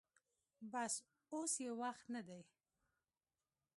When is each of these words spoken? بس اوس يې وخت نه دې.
بس 0.71 0.93
اوس 1.33 1.53
يې 1.63 1.69
وخت 1.81 2.05
نه 2.15 2.21
دې. 2.27 2.41